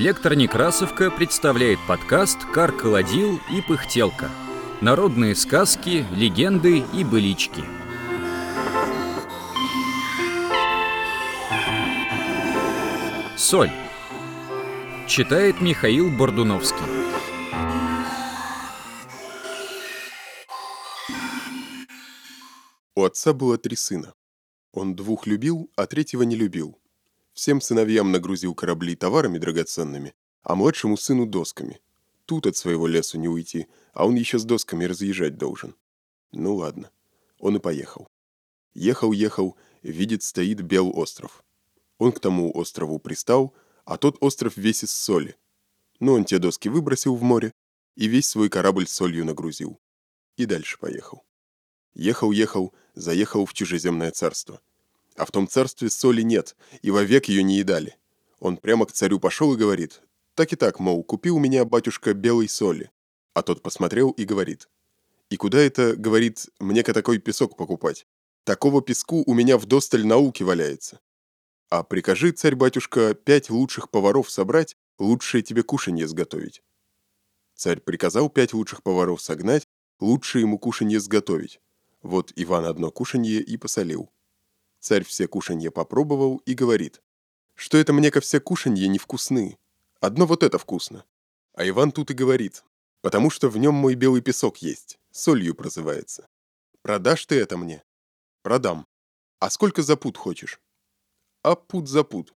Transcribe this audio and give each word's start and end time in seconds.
Электронекрасовка 0.00 1.10
представляет 1.10 1.78
подкаст 1.86 2.46
«Кар-колодил 2.54 3.38
и 3.52 3.60
пыхтелка». 3.60 4.30
Народные 4.80 5.34
сказки, 5.34 6.06
легенды 6.12 6.78
и 6.78 7.04
былички. 7.04 7.62
Соль. 13.36 13.70
Читает 15.06 15.60
Михаил 15.60 16.08
Бордуновский. 16.16 16.78
У 22.96 23.04
отца 23.04 23.34
было 23.34 23.58
три 23.58 23.76
сына. 23.76 24.14
Он 24.72 24.96
двух 24.96 25.26
любил, 25.26 25.70
а 25.76 25.86
третьего 25.86 26.22
не 26.22 26.36
любил. 26.36 26.80
Всем 27.40 27.62
сыновьям 27.62 28.12
нагрузил 28.12 28.54
корабли 28.54 28.94
товарами 28.94 29.38
драгоценными, 29.38 30.14
а 30.42 30.54
младшему 30.54 30.98
сыну 30.98 31.24
досками. 31.24 31.80
Тут 32.26 32.46
от 32.46 32.54
своего 32.54 32.86
лесу 32.86 33.18
не 33.18 33.28
уйти, 33.28 33.66
а 33.94 34.06
он 34.06 34.16
еще 34.16 34.38
с 34.38 34.44
досками 34.44 34.84
разъезжать 34.84 35.38
должен. 35.38 35.74
Ну 36.32 36.56
ладно. 36.56 36.90
Он 37.38 37.56
и 37.56 37.58
поехал. 37.58 38.08
Ехал-ехал, 38.74 39.56
видит, 39.80 40.22
стоит 40.22 40.60
бел 40.60 40.94
остров. 40.94 41.42
Он 41.96 42.12
к 42.12 42.20
тому 42.20 42.54
острову 42.54 42.98
пристал, 42.98 43.54
а 43.86 43.96
тот 43.96 44.18
остров 44.20 44.58
весь 44.58 44.84
из 44.84 44.92
соли. 44.92 45.34
Ну, 45.98 46.12
он 46.12 46.26
те 46.26 46.38
доски 46.38 46.68
выбросил 46.68 47.14
в 47.14 47.22
море 47.22 47.54
и 47.96 48.06
весь 48.06 48.28
свой 48.28 48.50
корабль 48.50 48.86
солью 48.86 49.24
нагрузил. 49.24 49.80
И 50.36 50.44
дальше 50.44 50.78
поехал. 50.78 51.24
Ехал-ехал, 51.94 52.74
заехал 52.92 53.46
в 53.46 53.54
чужеземное 53.54 54.10
царство. 54.10 54.60
А 55.20 55.26
в 55.26 55.30
том 55.30 55.46
царстве 55.46 55.90
соли 55.90 56.22
нет, 56.22 56.56
и 56.80 56.90
вовек 56.90 57.26
ее 57.26 57.42
не 57.42 57.58
едали. 57.58 57.98
Он 58.38 58.56
прямо 58.56 58.86
к 58.86 58.92
царю 58.92 59.20
пошел 59.20 59.52
и 59.52 59.56
говорит, 59.58 60.00
так 60.34 60.50
и 60.54 60.56
так, 60.56 60.80
мол, 60.80 61.04
купил 61.04 61.36
у 61.36 61.38
меня 61.38 61.66
батюшка 61.66 62.14
белой 62.14 62.48
соли. 62.48 62.90
А 63.34 63.42
тот 63.42 63.60
посмотрел 63.60 64.12
и 64.12 64.24
говорит, 64.24 64.70
и 65.28 65.36
куда 65.36 65.58
это, 65.58 65.94
говорит, 65.94 66.48
мне-ка 66.58 66.94
такой 66.94 67.18
песок 67.18 67.58
покупать? 67.58 68.06
Такого 68.44 68.80
песку 68.80 69.22
у 69.26 69.34
меня 69.34 69.58
в 69.58 69.66
досталь 69.66 70.06
науки 70.06 70.42
валяется. 70.42 71.00
А 71.68 71.82
прикажи, 71.82 72.32
царь-батюшка, 72.32 73.12
пять 73.12 73.50
лучших 73.50 73.90
поваров 73.90 74.30
собрать, 74.30 74.78
лучшее 74.98 75.42
тебе 75.42 75.62
кушанье 75.62 76.08
сготовить. 76.08 76.62
Царь 77.54 77.80
приказал 77.80 78.30
пять 78.30 78.54
лучших 78.54 78.82
поваров 78.82 79.20
согнать, 79.20 79.68
лучшее 80.00 80.40
ему 80.42 80.58
кушанье 80.58 80.98
сготовить. 80.98 81.60
Вот 82.00 82.32
Иван 82.36 82.64
одно 82.64 82.90
кушанье 82.90 83.42
и 83.42 83.58
посолил. 83.58 84.10
Царь 84.80 85.04
все 85.04 85.28
кушанье 85.28 85.70
попробовал 85.70 86.42
и 86.46 86.54
говорит, 86.54 87.02
что 87.54 87.76
это 87.76 87.92
мне-ка 87.92 88.20
все 88.20 88.40
кушанье 88.40 88.88
невкусны. 88.88 89.58
Одно 90.00 90.26
вот 90.26 90.42
это 90.42 90.58
вкусно. 90.58 91.04
А 91.52 91.68
Иван 91.68 91.92
тут 91.92 92.10
и 92.10 92.14
говорит, 92.14 92.64
потому 93.02 93.28
что 93.28 93.50
в 93.50 93.58
нем 93.58 93.74
мой 93.74 93.94
белый 93.94 94.22
песок 94.22 94.58
есть, 94.58 94.98
солью 95.10 95.54
прозывается. 95.54 96.28
Продашь 96.82 97.26
ты 97.26 97.38
это 97.38 97.58
мне? 97.58 97.84
Продам. 98.42 98.86
А 99.38 99.50
сколько 99.50 99.82
за 99.82 99.96
пуд 99.96 100.16
хочешь? 100.16 100.60
А 101.42 101.54
пуд 101.54 101.88
за 101.88 102.02
пуд. 102.02 102.34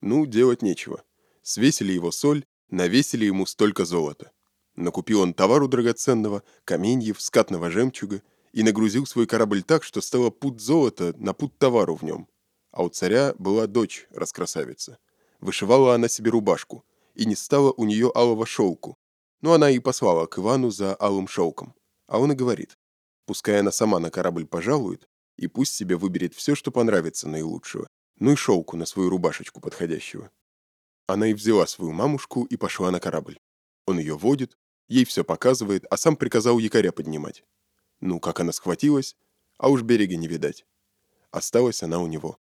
Ну, 0.00 0.26
делать 0.26 0.62
нечего. 0.62 1.02
Свесили 1.42 1.92
его 1.92 2.12
соль, 2.12 2.44
навесили 2.70 3.24
ему 3.24 3.44
столько 3.46 3.84
золота. 3.84 4.30
Накупил 4.76 5.20
он 5.20 5.34
товару 5.34 5.66
драгоценного, 5.66 6.44
каменьев, 6.64 7.20
скатного 7.20 7.70
жемчуга, 7.70 8.22
и 8.52 8.62
нагрузил 8.62 9.06
свой 9.06 9.26
корабль 9.26 9.62
так, 9.62 9.82
что 9.82 10.00
стало 10.00 10.30
пуд 10.30 10.60
золота 10.60 11.14
на 11.16 11.32
пуд 11.32 11.56
товару 11.58 11.96
в 11.96 12.02
нем. 12.02 12.28
А 12.70 12.82
у 12.84 12.88
царя 12.88 13.34
была 13.38 13.66
дочь, 13.66 14.06
раскрасавица. 14.10 14.98
Вышивала 15.40 15.94
она 15.94 16.08
себе 16.08 16.30
рубашку, 16.30 16.84
и 17.14 17.26
не 17.26 17.34
стало 17.34 17.72
у 17.72 17.84
нее 17.84 18.10
алого 18.14 18.46
шелку. 18.46 18.96
Но 19.40 19.54
она 19.54 19.70
и 19.70 19.78
послала 19.78 20.26
к 20.26 20.38
Ивану 20.38 20.70
за 20.70 20.96
алым 21.00 21.28
шелком. 21.28 21.74
А 22.06 22.18
он 22.18 22.32
и 22.32 22.34
говорит, 22.34 22.78
пускай 23.26 23.60
она 23.60 23.72
сама 23.72 23.98
на 23.98 24.10
корабль 24.10 24.46
пожалует, 24.46 25.08
и 25.36 25.46
пусть 25.46 25.74
себе 25.74 25.96
выберет 25.96 26.34
все, 26.34 26.54
что 26.54 26.70
понравится 26.70 27.28
наилучшего, 27.28 27.88
ну 28.18 28.32
и 28.32 28.36
шелку 28.36 28.76
на 28.76 28.86
свою 28.86 29.10
рубашечку 29.10 29.60
подходящего. 29.60 30.30
Она 31.06 31.28
и 31.28 31.34
взяла 31.34 31.66
свою 31.66 31.92
мамушку 31.92 32.44
и 32.44 32.56
пошла 32.56 32.90
на 32.90 33.00
корабль. 33.00 33.38
Он 33.86 33.98
ее 33.98 34.16
водит, 34.16 34.56
ей 34.88 35.04
все 35.04 35.24
показывает, 35.24 35.84
а 35.90 35.96
сам 35.96 36.16
приказал 36.16 36.58
якоря 36.58 36.92
поднимать. 36.92 37.42
Ну, 38.02 38.18
как 38.18 38.40
она 38.40 38.50
схватилась, 38.52 39.16
а 39.58 39.70
уж 39.70 39.82
берега 39.82 40.16
не 40.16 40.26
видать. 40.26 40.66
Осталась 41.30 41.84
она 41.84 42.00
у 42.00 42.08
него. 42.08 42.36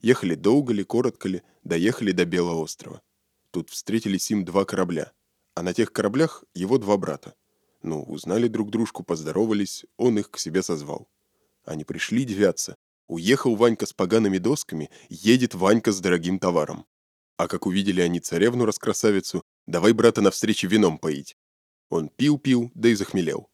Ехали 0.00 0.36
долго 0.36 0.72
ли, 0.72 0.84
коротко 0.84 1.28
ли, 1.28 1.42
доехали 1.64 2.12
до 2.12 2.24
Белого 2.24 2.60
острова. 2.62 3.02
Тут 3.50 3.70
встретились 3.70 4.30
им 4.30 4.44
два 4.44 4.64
корабля, 4.64 5.12
а 5.56 5.62
на 5.62 5.74
тех 5.74 5.92
кораблях 5.92 6.44
его 6.54 6.78
два 6.78 6.96
брата. 6.96 7.34
Ну, 7.82 8.04
узнали 8.04 8.46
друг 8.46 8.70
дружку, 8.70 9.02
поздоровались, 9.02 9.84
он 9.96 10.16
их 10.18 10.30
к 10.30 10.38
себе 10.38 10.62
созвал. 10.62 11.08
Они 11.64 11.82
пришли 11.84 12.24
девяться. 12.24 12.76
Уехал 13.08 13.56
Ванька 13.56 13.86
с 13.86 13.92
погаными 13.92 14.38
досками, 14.38 14.90
едет 15.08 15.54
Ванька 15.54 15.90
с 15.90 16.00
дорогим 16.00 16.38
товаром. 16.38 16.86
А 17.36 17.48
как 17.48 17.66
увидели 17.66 18.00
они 18.00 18.20
царевну-раскрасавицу, 18.20 19.42
давай 19.66 19.92
брата 19.92 20.22
навстречу 20.22 20.68
вином 20.68 20.98
поить. 20.98 21.36
Он 21.90 22.08
пил-пил, 22.08 22.70
да 22.74 22.90
и 22.90 22.94
захмелел. 22.94 23.48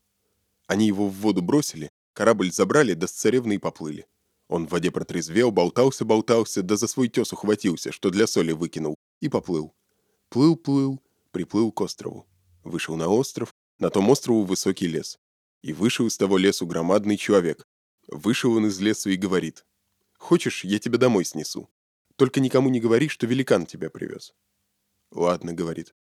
Они 0.71 0.87
его 0.87 1.09
в 1.09 1.15
воду 1.15 1.43
бросили, 1.43 1.91
корабль 2.13 2.53
забрали, 2.53 2.95
да 2.95 3.09
с 3.09 3.11
царевной 3.11 3.59
поплыли. 3.59 4.07
Он 4.47 4.69
в 4.69 4.71
воде 4.71 4.93
протрезвел, 4.93 5.51
болтался-болтался, 5.51 6.63
да 6.63 6.77
за 6.77 6.87
свой 6.87 7.09
тес 7.09 7.33
ухватился, 7.33 7.91
что 7.91 8.11
для 8.11 8.29
соли 8.29 8.53
выкинул, 8.53 8.95
и 9.19 9.29
поплыл. 9.29 9.75
Плыл-плыл, 10.29 11.01
приплыл 11.33 11.73
к 11.73 11.81
острову. 11.81 12.25
Вышел 12.63 12.95
на 12.95 13.09
остров, 13.09 13.53
на 13.81 13.91
том 13.91 14.09
острову 14.11 14.45
высокий 14.45 14.87
лес. 14.87 15.19
И 15.61 15.73
вышел 15.73 16.07
из 16.07 16.17
того 16.17 16.39
лесу 16.39 16.69
громадный 16.69 17.17
человек. 17.17 17.67
Вышел 18.07 18.53
он 18.53 18.67
из 18.67 18.79
лесу 18.79 19.11
и 19.11 19.17
говорит, 19.17 19.67
«Хочешь, 20.19 20.63
я 20.63 20.79
тебя 20.79 20.99
домой 20.99 21.25
снесу? 21.25 21.69
Только 22.15 22.39
никому 22.39 22.69
не 22.69 22.79
говори, 22.79 23.09
что 23.09 23.27
великан 23.27 23.67
тебя 23.67 23.91
привез». 23.91 24.35
«Ладно»,— 25.11 25.53
говорит. 25.61 25.97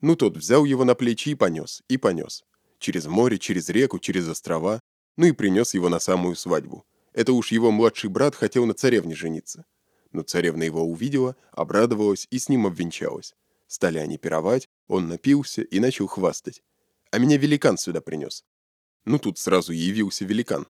Ну, 0.00 0.14
тот 0.14 0.36
взял 0.36 0.64
его 0.64 0.84
на 0.84 0.94
плечи 0.94 1.30
и 1.30 1.34
понес, 1.34 1.82
и 1.88 1.96
понес. 1.96 2.44
Через 2.84 3.06
море, 3.06 3.38
через 3.38 3.70
реку, 3.70 3.98
через 3.98 4.28
острова. 4.28 4.78
Ну 5.16 5.24
и 5.24 5.32
принес 5.32 5.72
его 5.72 5.88
на 5.88 5.98
самую 6.00 6.36
свадьбу. 6.36 6.84
Это 7.14 7.32
уж 7.32 7.50
его 7.50 7.70
младший 7.70 8.10
брат 8.10 8.34
хотел 8.34 8.66
на 8.66 8.74
царевне 8.74 9.14
жениться. 9.14 9.64
Но 10.12 10.20
царевна 10.20 10.64
его 10.64 10.82
увидела, 10.82 11.34
обрадовалась 11.52 12.26
и 12.30 12.38
с 12.38 12.50
ним 12.50 12.66
обвенчалась. 12.66 13.34
Стали 13.68 13.96
они 13.96 14.18
пировать, 14.18 14.68
он 14.86 15.08
напился 15.08 15.62
и 15.62 15.80
начал 15.80 16.08
хвастать. 16.08 16.62
А 17.10 17.16
меня 17.16 17.38
великан 17.38 17.78
сюда 17.78 18.02
принес. 18.02 18.44
Ну 19.06 19.18
тут 19.18 19.38
сразу 19.38 19.72
явился 19.72 20.26
великан. 20.26 20.66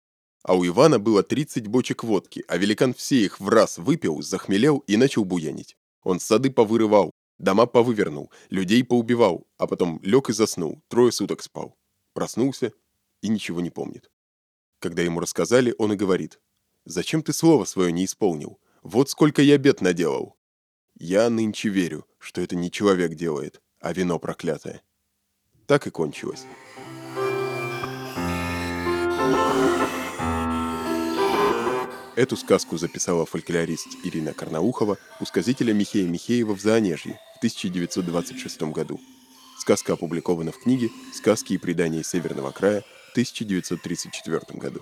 А 0.43 0.55
у 0.55 0.67
Ивана 0.67 0.99
было 0.99 1.23
30 1.23 1.67
бочек 1.67 2.03
водки, 2.03 2.43
а 2.49 2.57
великан 2.57 2.93
все 2.93 3.23
их 3.23 3.39
в 3.39 3.47
раз 3.47 3.77
выпил, 3.77 4.21
захмелел 4.21 4.79
и 4.79 4.97
начал 4.97 5.23
буянить. 5.23 5.77
Он 6.03 6.19
сады 6.19 6.51
повырывал, 6.51 7.11
дома 7.37 7.67
повывернул, 7.67 8.33
людей 8.49 8.83
поубивал, 8.83 9.47
а 9.57 9.65
потом 9.65 10.01
лег 10.03 10.29
и 10.29 10.33
заснул, 10.33 10.83
трое 10.89 11.13
суток 11.13 11.41
спал. 11.41 11.77
Проснулся 12.13 12.73
и 13.21 13.29
ничего 13.29 13.61
не 13.61 13.69
помнит. 13.69 14.11
Когда 14.79 15.01
ему 15.01 15.19
рассказали, 15.19 15.75
он 15.77 15.93
и 15.93 15.95
говорит, 15.95 16.39
«Зачем 16.85 17.21
ты 17.21 17.33
слово 17.33 17.65
свое 17.65 17.91
не 17.91 18.05
исполнил? 18.05 18.59
Вот 18.81 19.09
сколько 19.09 19.41
я 19.41 19.57
бед 19.57 19.81
наделал!» 19.81 20.37
Я 20.95 21.29
нынче 21.29 21.69
верю, 21.69 22.05
что 22.17 22.41
это 22.41 22.55
не 22.55 22.69
человек 22.69 23.15
делает, 23.15 23.61
а 23.79 23.93
вино 23.93 24.19
проклятое. 24.19 24.83
Так 25.67 25.87
и 25.87 25.89
кончилось. 25.89 26.45
Эту 32.15 32.35
сказку 32.35 32.77
записала 32.77 33.25
фольклорист 33.25 33.87
Ирина 34.03 34.33
Карнаухова 34.33 34.97
у 35.19 35.25
сказителя 35.25 35.73
Михея 35.73 36.07
Михеева 36.07 36.53
в 36.53 36.61
Заонежье 36.61 37.19
в 37.35 37.37
1926 37.37 38.61
году. 38.63 38.99
Сказка 39.61 39.93
опубликована 39.93 40.51
в 40.51 40.57
книге 40.57 40.89
«Сказки 41.13 41.53
и 41.53 41.57
предания 41.59 42.03
Северного 42.03 42.49
края» 42.49 42.83
в 43.09 43.11
1934 43.11 44.41
году. 44.53 44.81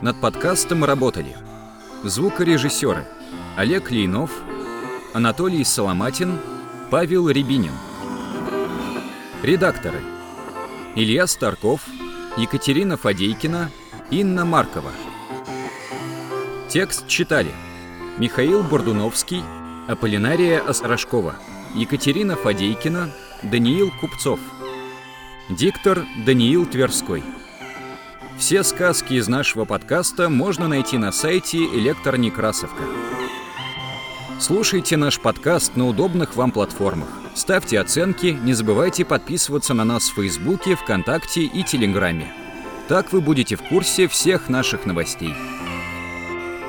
Над 0.00 0.18
подкастом 0.22 0.86
работали 0.86 1.36
звукорежиссеры 2.02 3.06
Олег 3.58 3.90
Лейнов, 3.90 4.30
Анатолий 5.12 5.64
Соломатин, 5.64 6.38
Павел 6.90 7.28
Рябинин. 7.28 7.74
Редакторы 9.42 10.00
Илья 10.96 11.26
Старков, 11.26 11.82
Екатерина 12.38 12.96
Фадейкина, 12.96 13.70
Инна 14.10 14.46
Маркова. 14.46 14.92
Текст 16.70 17.06
читали 17.06 17.52
Михаил 18.16 18.62
Бордуновский, 18.62 19.42
Аполлинария 19.88 20.60
Острожкова, 20.60 21.34
Екатерина 21.74 22.36
Фадейкина, 22.36 23.10
Даниил 23.42 23.90
Купцов. 24.00 24.38
Диктор 25.48 26.04
Даниил 26.24 26.66
Тверской. 26.66 27.24
Все 28.38 28.62
сказки 28.62 29.14
из 29.14 29.28
нашего 29.28 29.64
подкаста 29.64 30.28
можно 30.28 30.68
найти 30.68 30.96
на 30.96 31.12
сайте 31.12 31.58
Электронекрасовка. 31.58 32.82
Слушайте 34.38 34.96
наш 34.96 35.18
подкаст 35.18 35.76
на 35.76 35.86
удобных 35.86 36.36
вам 36.36 36.52
платформах. 36.52 37.08
Ставьте 37.34 37.80
оценки, 37.80 38.38
не 38.42 38.52
забывайте 38.52 39.04
подписываться 39.04 39.74
на 39.74 39.84
нас 39.84 40.08
в 40.08 40.14
Фейсбуке, 40.14 40.76
ВКонтакте 40.76 41.42
и 41.42 41.62
Телеграме. 41.62 42.32
Так 42.88 43.12
вы 43.12 43.20
будете 43.20 43.56
в 43.56 43.62
курсе 43.62 44.08
всех 44.08 44.48
наших 44.48 44.86
новостей. 44.86 45.34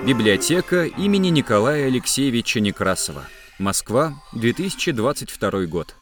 Библиотека 0.06 0.86
имени 0.86 1.27
Николая 1.27 1.86
Алексеевича 1.86 2.59
Некрасова. 2.59 3.27
Москва, 3.59 4.15
2022 4.33 5.68
год. 5.68 6.00